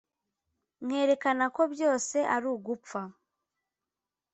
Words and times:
nkerekana 0.85 1.45
ko 1.55 1.61
byose 1.73 2.17
ari 2.35 2.47
ugupfa 2.55 3.01